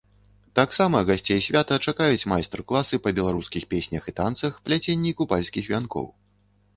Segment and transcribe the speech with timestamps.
[0.59, 6.09] Таксама гасцей свята чакаюць майстар-класы па беларускіх песнях і танцах, пляценні купальскіх вянкоў.